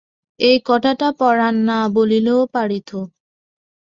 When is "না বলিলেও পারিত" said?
1.69-2.89